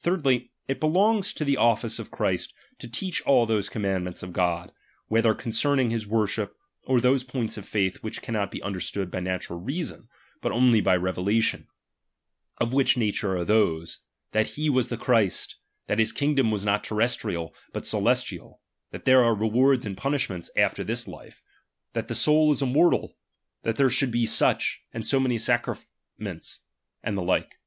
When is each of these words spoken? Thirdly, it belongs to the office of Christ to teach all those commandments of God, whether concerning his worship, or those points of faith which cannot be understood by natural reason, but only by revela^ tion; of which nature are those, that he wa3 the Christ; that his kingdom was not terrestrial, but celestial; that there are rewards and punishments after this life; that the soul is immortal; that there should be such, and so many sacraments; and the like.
Thirdly, 0.00 0.50
it 0.66 0.80
belongs 0.80 1.32
to 1.34 1.44
the 1.44 1.56
office 1.56 2.00
of 2.00 2.10
Christ 2.10 2.52
to 2.80 2.88
teach 2.88 3.22
all 3.22 3.46
those 3.46 3.68
commandments 3.68 4.24
of 4.24 4.32
God, 4.32 4.72
whether 5.06 5.34
concerning 5.34 5.90
his 5.90 6.04
worship, 6.04 6.56
or 6.82 7.00
those 7.00 7.22
points 7.22 7.56
of 7.56 7.64
faith 7.64 7.98
which 8.02 8.22
cannot 8.22 8.50
be 8.50 8.60
understood 8.60 9.08
by 9.08 9.20
natural 9.20 9.60
reason, 9.60 10.08
but 10.40 10.50
only 10.50 10.80
by 10.80 10.98
revela^ 10.98 11.40
tion; 11.40 11.68
of 12.60 12.72
which 12.72 12.96
nature 12.96 13.36
are 13.36 13.44
those, 13.44 14.00
that 14.32 14.48
he 14.48 14.68
wa3 14.68 14.88
the 14.88 14.96
Christ; 14.96 15.54
that 15.86 16.00
his 16.00 16.10
kingdom 16.10 16.50
was 16.50 16.64
not 16.64 16.82
terrestrial, 16.82 17.54
but 17.72 17.86
celestial; 17.86 18.60
that 18.90 19.04
there 19.04 19.22
are 19.22 19.32
rewards 19.32 19.86
and 19.86 19.96
punishments 19.96 20.50
after 20.56 20.82
this 20.82 21.06
life; 21.06 21.40
that 21.92 22.08
the 22.08 22.16
soul 22.16 22.50
is 22.50 22.62
immortal; 22.62 23.16
that 23.62 23.76
there 23.76 23.90
should 23.90 24.10
be 24.10 24.26
such, 24.26 24.82
and 24.92 25.06
so 25.06 25.20
many 25.20 25.38
sacraments; 25.38 26.62
and 27.00 27.16
the 27.16 27.22
like. 27.22 27.60